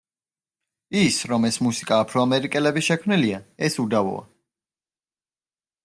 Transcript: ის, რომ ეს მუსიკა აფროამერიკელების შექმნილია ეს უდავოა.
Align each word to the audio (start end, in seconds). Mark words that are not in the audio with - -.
ის, 1.01 1.19
რომ 1.31 1.45
ეს 1.49 1.59
მუსიკა 1.65 1.99
აფროამერიკელების 2.05 2.89
შექმნილია 2.91 3.43
ეს 3.69 3.79
უდავოა. 3.87 4.27